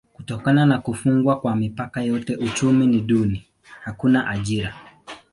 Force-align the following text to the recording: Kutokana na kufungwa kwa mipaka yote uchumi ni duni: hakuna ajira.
Kutokana 0.13 0.65
na 0.65 0.79
kufungwa 0.79 1.39
kwa 1.39 1.55
mipaka 1.55 2.01
yote 2.01 2.35
uchumi 2.35 2.87
ni 2.87 3.01
duni: 3.01 3.45
hakuna 3.83 4.27
ajira. 4.29 4.75